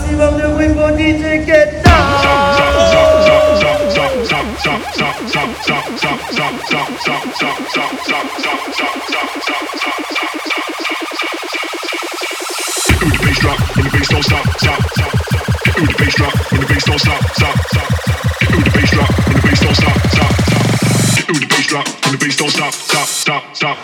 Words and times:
maximum 0.00 0.36
de 0.36 0.46
bruit 0.54 0.74
pour 0.74 0.90
DJ 0.96 1.44
Keta. 1.44 1.90
The 13.00 13.06
bass 13.24 13.38
drop 13.38 13.58
when 13.76 13.84
the 13.84 13.90
bass 13.90 14.08
don't 14.08 14.22
stop, 14.22 14.46
stop, 14.58 14.80
the 15.76 15.94
bass 15.98 16.14
drop 16.14 16.34
when 16.52 16.60
the 16.60 16.66
bass 16.66 16.84
don't 16.84 16.98
stop, 16.98 17.22
stop, 17.34 17.56
stop, 17.70 17.88
the 18.50 18.70
bass 18.74 18.90
drop 18.90 19.10
when 19.26 19.36
the 19.36 19.42
bass 19.42 19.60
don't 19.60 19.74
stop, 19.74 19.98
stop, 20.12 20.32
stop. 20.48 20.66
The 21.26 21.46
bass 21.48 21.66
drop 21.66 21.86
when 22.04 22.12
the 22.12 22.18
bass 22.18 22.36
don't 22.36 22.50
stop, 22.50 22.72
stop, 22.74 23.08
stop, 23.08 23.42
stop. 23.54 23.76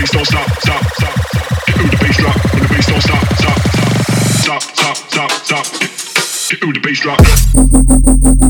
Bass 0.00 0.10
don't 0.10 0.24
stop, 0.24 0.48
stop, 0.60 0.84
stop, 0.94 1.14
stop. 1.28 1.80
Ooh, 1.80 1.90
the 1.90 1.96
bass 2.00 2.16
drop 2.16 2.54
when 2.54 2.62
the 2.62 2.68
bass 2.68 2.86
don't 2.86 3.02
stop, 3.02 3.22
stop, 3.36 3.58
stop, 4.40 4.62
stop, 4.62 4.96
stop, 5.10 5.30
stop, 5.30 5.30
stop. 5.30 5.66
Ooh, 6.64 6.72
the 6.72 6.80
bass 6.80 7.00
drop. 7.00 8.49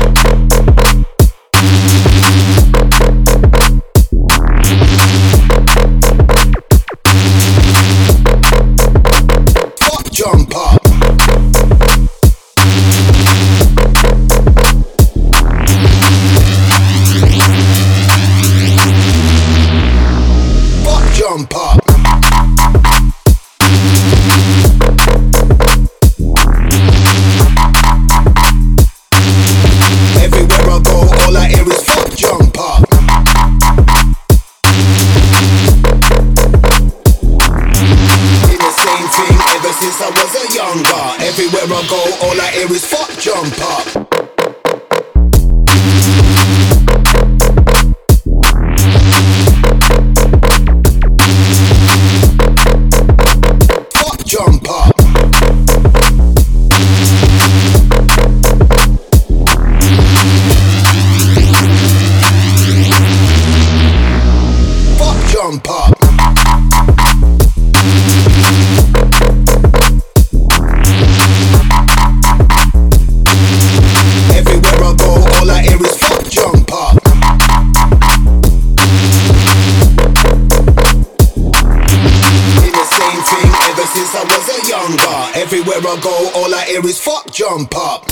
hear 86.81 86.89
is 86.89 86.99
fuck 86.99 87.31
jump 87.31 87.75
up. 87.75 88.05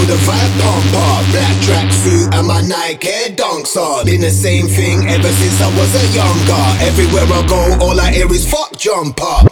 The 0.00 0.16
vibe 0.16 0.60
pump 0.60 0.94
up. 0.94 1.30
Black 1.30 1.56
tracksuit 1.62 2.34
and 2.34 2.46
my 2.48 2.62
Nike 2.62 3.34
Dunks 3.36 3.76
on. 3.76 4.06
Been 4.06 4.22
the 4.22 4.30
same 4.30 4.66
thing 4.66 5.06
ever 5.08 5.28
since 5.28 5.60
I 5.60 5.68
was 5.78 5.94
a 5.94 6.04
younger. 6.16 6.84
Everywhere 6.84 7.26
I 7.26 7.46
go, 7.46 7.84
all 7.84 8.00
I 8.00 8.10
hear 8.10 8.26
is 8.32 8.50
fuck 8.50 8.76
jump 8.76 9.22
up. 9.22 9.49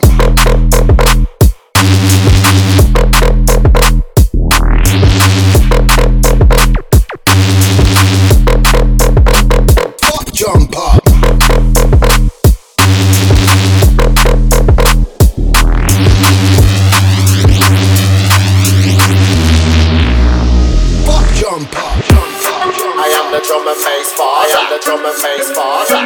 Drum 23.48 23.66
and 23.66 23.80
bass 23.80 24.12
father. 24.12 24.44
I 24.44 24.60
am 24.60 24.68
the 24.68 24.78
drum 24.84 25.00
and 25.08 25.16
bass 25.24 25.48
father. 25.56 25.96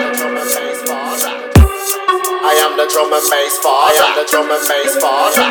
I 2.39 2.55
am 2.63 2.79
the 2.79 2.87
drum 2.87 3.11
and 3.11 3.27
bass 3.27 3.59
father. 3.59 3.99
I 3.99 4.07
am 4.07 4.15
the 4.15 4.27
drum 4.31 4.47
and 4.47 4.63
bass 4.63 4.95
father. 5.03 5.43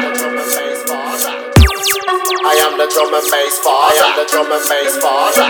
I 2.47 2.55
am 2.63 2.77
the 2.79 2.87
drum 2.87 3.11
and 3.11 3.27
bass 3.27 3.59
father. 3.59 3.91
I 3.91 4.07
am 4.07 4.15
the 4.15 4.23
drum 4.23 4.51
and 4.55 4.63
bass 4.71 4.95
father. 5.03 5.43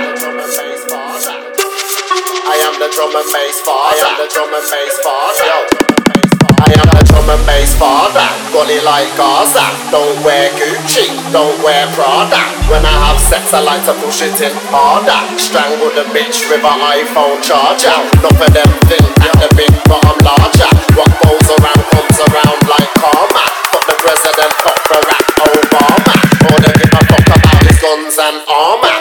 I 2.41 2.57
am 2.65 2.73
the 2.81 2.89
drum 2.89 3.13
and 3.13 3.29
bass 3.29 3.61
father. 3.61 4.01
I 4.01 4.09
am 4.09 4.17
the 4.17 4.27
drum 4.33 4.49
and 4.49 4.65
bass 4.65 4.97
father. 5.05 5.45
Yo. 5.45 6.31
I 6.61 6.69
am 6.77 6.89
the 6.93 7.01
drum 7.09 7.25
and 7.25 7.41
bass 7.49 7.73
father, 7.73 8.21
got 8.53 8.69
it 8.69 8.85
like 8.85 9.09
Gaza. 9.17 9.65
Don't 9.89 10.21
wear 10.21 10.53
Gucci, 10.53 11.09
don't 11.33 11.57
wear 11.65 11.89
Prada. 11.97 12.37
When 12.69 12.85
I 12.85 12.95
have 13.09 13.17
sex, 13.17 13.49
I 13.49 13.65
like 13.65 13.81
to 13.89 13.97
push 13.97 14.21
it 14.21 14.37
in 14.37 14.53
harder. 14.69 15.17
Strangle 15.41 15.89
the 15.97 16.05
bitch 16.13 16.45
with 16.53 16.61
an 16.61 16.79
iPhone 16.85 17.41
charger. 17.41 17.97
Not 18.21 18.37
for 18.37 18.49
them 18.53 18.69
think 18.85 19.09
I'm 19.25 19.33
the 19.41 19.49
big, 19.57 19.73
but 19.89 20.05
I'm 20.05 20.21
larger. 20.21 20.69
What 20.93 21.09
goes 21.25 21.49
around 21.57 21.81
comes 21.97 22.17
around 22.29 22.61
like 22.69 22.91
karma. 22.93 23.43
Fuck 23.73 23.85
the 23.89 23.97
president, 23.97 24.53
fuck 24.61 24.79
Barack 24.85 25.27
Obama. 25.41 26.15
All 26.45 26.59
they 26.61 26.73
give 26.77 26.93
a 26.93 27.01
fuck 27.09 27.25
about 27.25 27.65
is 27.65 27.77
guns 27.81 28.17
and 28.21 28.37
armor. 28.45 29.00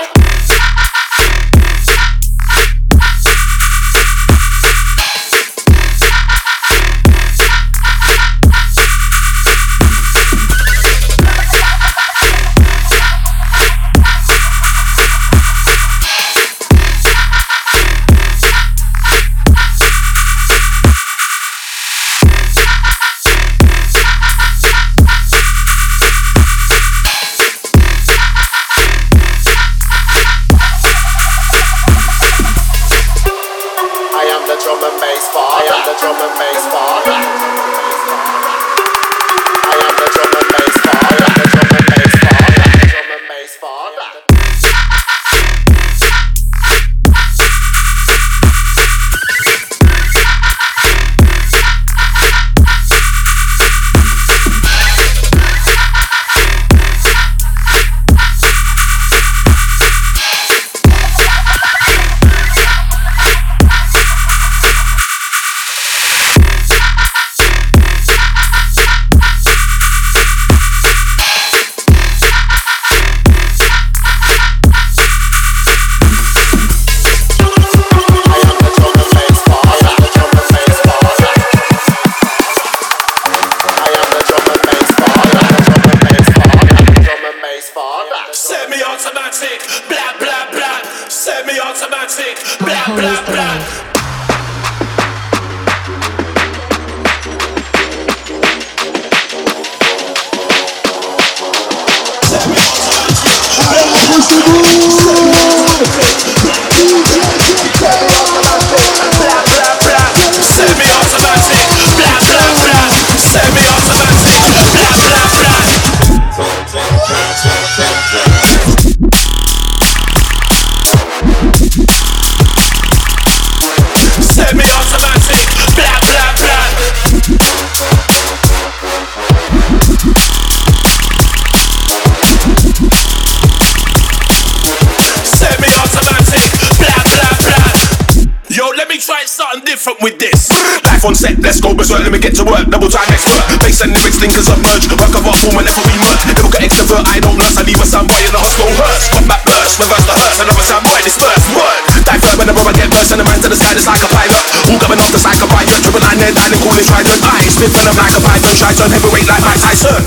On 141.10 141.18
set, 141.18 141.34
let's 141.42 141.58
go 141.58 141.74
berserk, 141.74 142.06
let 142.06 142.14
me 142.14 142.22
get 142.22 142.38
to 142.38 142.46
work. 142.46 142.62
Double 142.70 142.86
time 142.86 143.10
expert. 143.10 143.42
Bass 143.58 143.82
and 143.82 143.90
lyrics, 143.90 144.22
thinkers 144.22 144.46
of 144.46 144.62
merge. 144.62 144.86
Work 144.94 145.10
of 145.10 145.26
art 145.26 145.34
form 145.42 145.58
whenever 145.58 145.82
we 145.82 145.98
merge. 145.98 146.22
Never 146.22 146.46
got 146.46 146.62
extrovert, 146.62 147.02
I 147.10 147.18
don't 147.18 147.34
nurse. 147.34 147.58
I 147.58 147.66
leave 147.66 147.82
a 147.82 147.86
boy 148.06 148.22
in 148.22 148.30
the 148.30 148.38
hospital 148.38 148.70
hurts. 148.78 149.10
Combat 149.10 149.42
burst, 149.42 149.74
reverse 149.82 150.06
the 150.06 150.14
hurts. 150.14 150.38
Another 150.38 150.62
soundboy 150.62 151.02
disperse. 151.02 151.42
Word. 151.50 151.82
Divert 152.06 152.38
whenever 152.38 152.62
I 152.62 152.72
get 152.78 152.86
burst. 152.94 153.10
And 153.10 153.18
the 153.18 153.26
man 153.26 153.42
to 153.42 153.50
the 153.50 153.58
side, 153.58 153.74
it's 153.74 153.90
like 153.90 153.98
a 153.98 154.10
pilot. 154.14 154.38
All 154.70 154.78
coming 154.78 155.02
off 155.02 155.10
the 155.10 155.18
bite. 155.18 155.66
Triple 155.82 155.98
nine 155.98 156.18
there, 156.22 156.30
dialing, 156.30 156.62
calling 156.62 156.86
trident. 156.86 157.18
I 157.26 157.42
spit 157.50 157.74
venom 157.74 157.98
like 157.98 158.14
a 158.14 158.22
python. 158.22 158.54
Try 158.54 158.70
turn 158.78 158.90
heavyweight 158.94 159.26
like 159.26 159.42
Mike 159.42 159.58
Tyson. 159.58 160.02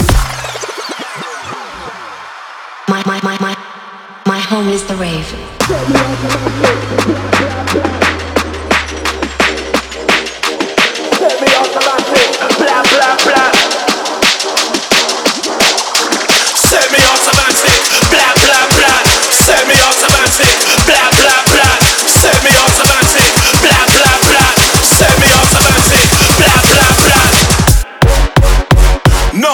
My, 2.88 3.04
my, 3.04 3.20
my, 3.28 3.36
my, 3.44 3.54
my 4.24 4.40
home 4.40 4.72
is 4.72 4.88
the 4.88 4.96
rave. 4.96 5.28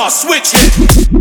Switch 0.09 0.53
it. 0.53 1.18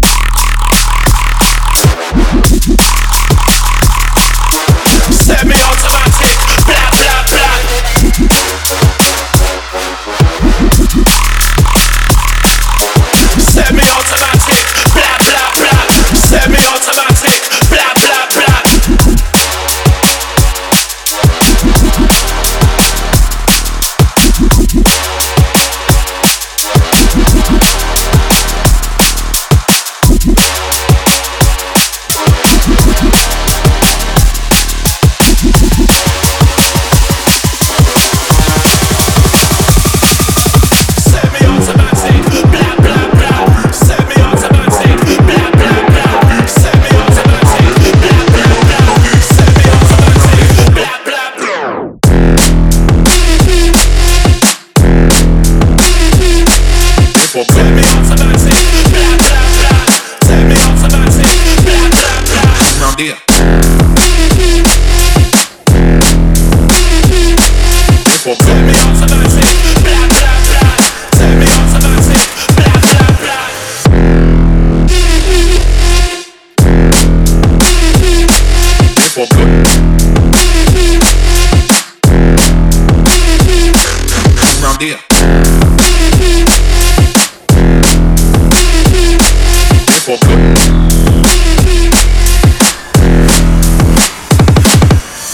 idea. 84.80 84.96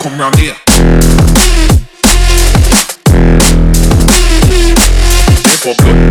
Come 0.00 0.18
round 0.18 0.36
here. 0.36 0.54
Come 5.60 5.68
round 5.68 5.80
here. 5.84 6.03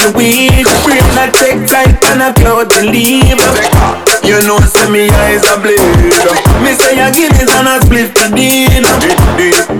The 0.00 0.08
weed. 0.16 0.64
Free 0.82 0.98
and 1.00 1.32
take 1.36 1.68
flight 1.68 2.00
and 2.08 2.22
a 2.24 2.32
cloud 2.32 2.70
to 2.70 2.80
leave. 2.88 3.36
You 4.24 4.40
know, 4.46 4.60
see 4.60 4.88
me 4.88 5.08
eyes 5.08 5.44
are 5.52 5.60
bleed. 5.60 5.80
Me 6.64 6.72
say 6.76 7.00
I 7.00 7.10
give 7.12 7.32
it 7.36 7.50
and 7.50 7.68
I 7.68 7.80
split 7.84 8.14
the 8.16 8.28
deed. 8.32 8.84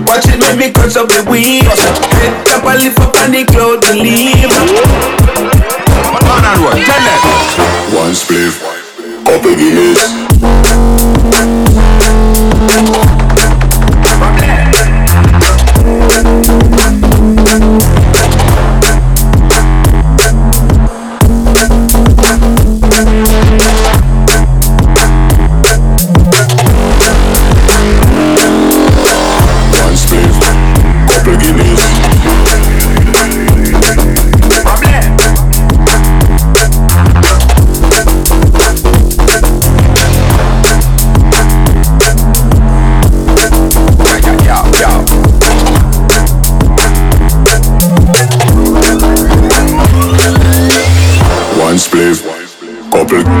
Watch 0.05 0.27
it 0.29 0.37
make 0.39 0.57
me 0.57 0.71
crush 0.71 0.95
up 0.97 1.07
the 1.09 1.23
weed. 1.29 1.63
Head 1.65 2.47
up 2.53 2.65
a 2.65 2.75
lift 2.77 2.99
up 2.99 3.15
and 3.17 3.33
the 3.33 3.45
cloud 3.49 3.81
to 3.81 3.93
leave. 3.93 4.49
Man 6.27 6.45
and 6.45 6.61
what? 6.61 6.77
Tell 6.77 7.01
them. 7.01 7.19
One 7.97 8.13
spliff, 8.13 8.61
couple 9.25 9.55
Guinness. 9.55 9.99
perfect. 53.11 53.40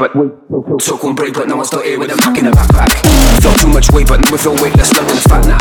but 0.00 0.16
wait. 0.16 0.32
Took 0.80 1.04
one 1.04 1.14
break, 1.14 1.34
but 1.36 1.46
now 1.46 1.60
I'm 1.60 1.64
still 1.68 1.84
here 1.84 2.00
with 2.00 2.08
a 2.08 2.16
pack 2.16 2.40
in 2.40 2.48
the 2.48 2.56
backpack. 2.56 2.88
Felt 3.44 3.60
too 3.60 3.68
much 3.68 3.92
weight, 3.92 4.08
but 4.08 4.24
now 4.24 4.32
we 4.32 4.38
feel 4.40 4.56
weightless. 4.56 4.88
London's 4.96 5.22
fat 5.28 5.44
now. 5.44 5.60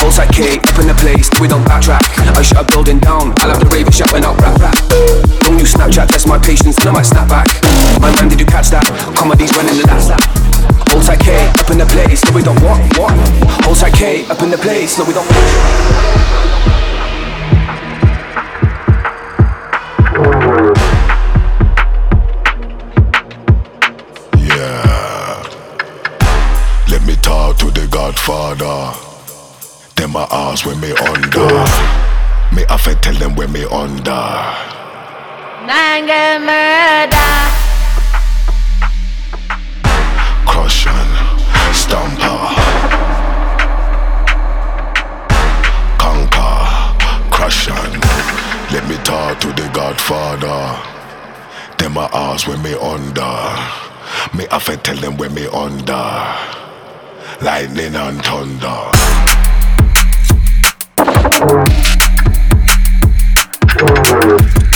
Pulse 0.00 0.16
like 0.16 0.32
K, 0.32 0.56
up 0.56 0.78
in 0.80 0.88
the 0.88 0.96
place, 0.96 1.28
we 1.36 1.52
don't 1.52 1.62
backtrack. 1.68 2.00
I 2.32 2.40
shut 2.40 2.64
a 2.64 2.66
building 2.72 2.98
down, 2.98 3.36
I 3.44 3.52
love 3.52 3.60
the 3.60 3.68
rave 3.68 3.92
shut 3.92 4.08
when 4.10 4.24
I'll 4.24 4.34
rap 4.40 4.56
rap. 4.56 4.74
Don't 5.44 5.60
you 5.60 5.68
Snapchat, 5.68 6.08
test 6.08 6.26
my 6.26 6.40
patience, 6.40 6.76
then 6.80 6.88
I 6.88 6.92
might 6.96 7.08
snap 7.12 7.28
back. 7.28 7.46
My 8.00 8.08
man, 8.16 8.32
did 8.32 8.40
you 8.40 8.48
catch 8.48 8.72
that? 8.72 8.88
Comedy's 9.12 9.52
running 9.52 9.76
the 9.76 9.84
last 9.84 10.08
lap. 10.08 10.24
Hold 10.88 11.04
tight 11.04 11.20
K, 11.20 11.36
up 11.60 11.68
in 11.68 11.76
the 11.76 11.86
place, 11.92 12.24
no 12.24 12.32
we 12.32 12.40
don't 12.40 12.60
want, 12.64 12.80
want. 12.96 13.20
Hold 13.68 13.76
tight 13.76 13.92
K, 13.92 14.24
up 14.32 14.40
in 14.40 14.48
the 14.48 14.56
place, 14.56 14.96
no 14.96 15.04
we 15.04 15.12
don't 15.12 15.28
want. 15.28 16.87
Godfather. 28.58 28.98
Them 29.94 30.12
my 30.12 30.26
ask 30.30 30.66
when 30.66 30.80
me 30.80 30.90
under. 30.92 31.48
Me 32.54 32.64
have 32.68 32.82
to 32.84 32.94
tell 32.96 33.14
them 33.14 33.34
when 33.36 33.52
me 33.52 33.64
under. 33.64 34.24
Nanga 35.66 36.38
murder. 36.40 37.34
Crushing, 40.46 40.92
stomper. 41.72 42.38
Conquer, 45.98 47.30
crushing. 47.30 48.00
Let 48.72 48.88
me 48.88 48.96
talk 49.04 49.40
to 49.40 49.48
the 49.48 49.70
Godfather. 49.72 50.82
Them 51.78 51.92
my 51.94 52.08
ask 52.12 52.48
when 52.48 52.62
me 52.62 52.74
under. 52.74 53.38
Me 54.36 54.46
have 54.50 54.64
to 54.66 54.76
tell 54.78 54.96
them 54.96 55.16
when 55.16 55.34
me 55.34 55.46
under. 55.46 56.57
Lightning 57.40 57.94
and 57.94 58.20
thunder. 58.24 58.90
Crushing, 63.68 64.67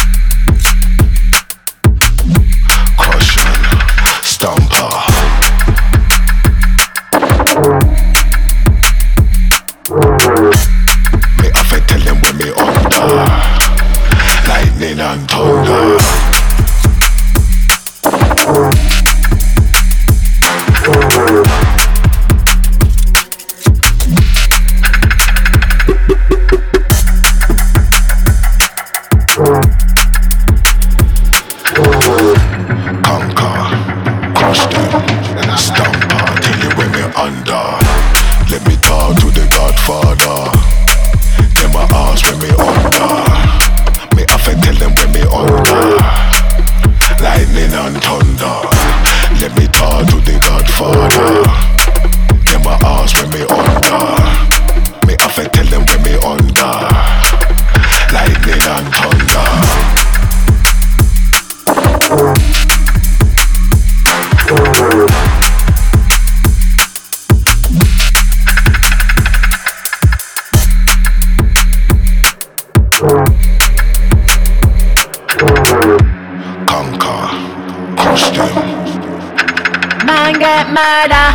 Man 80.53 80.75
murder. 80.75 81.29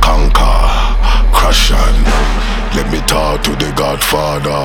conquer, 0.00 0.58
crush 1.32 1.72
on. 1.72 1.94
Let 2.76 2.88
me 2.92 3.00
talk 3.08 3.42
to 3.42 3.50
the 3.56 3.72
Godfather. 3.74 4.62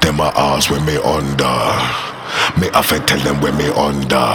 Them 0.00 0.16
my 0.16 0.32
ask 0.34 0.70
when 0.70 0.84
me 0.84 0.96
under. 0.96 1.58
Me 2.60 2.68
to 2.74 2.98
tell 3.06 3.20
them 3.20 3.40
when 3.40 3.56
me 3.56 3.68
under. 3.68 4.26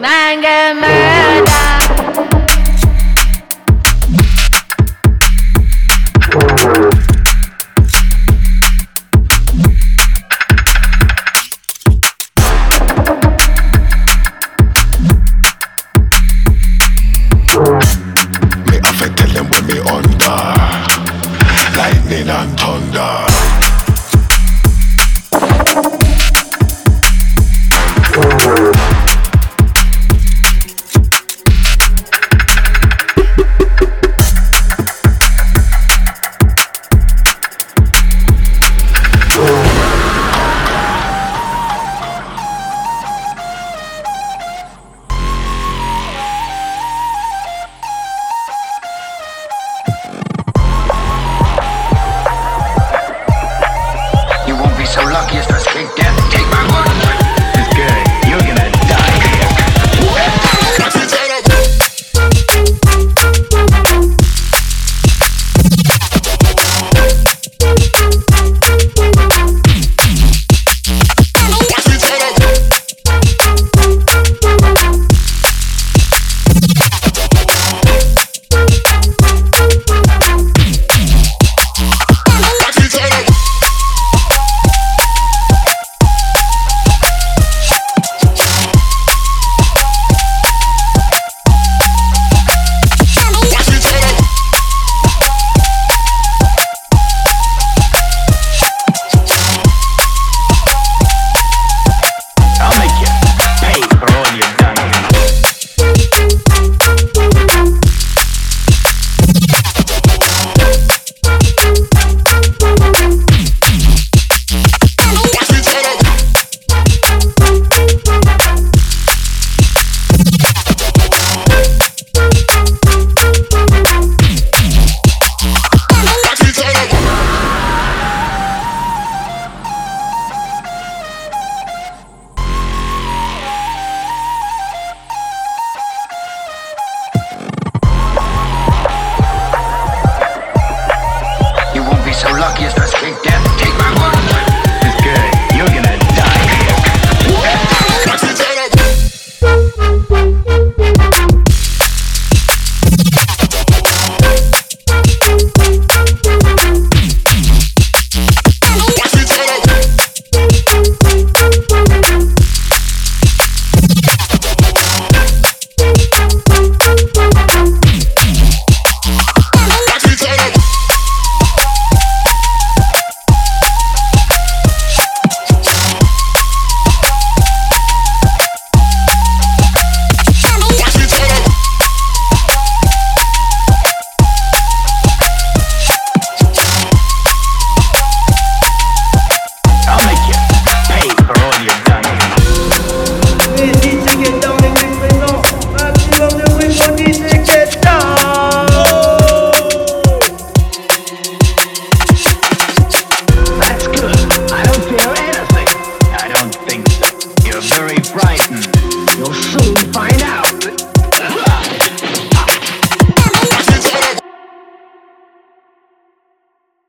Man 0.00 0.40
get 0.40 0.76
murder. 0.76 2.11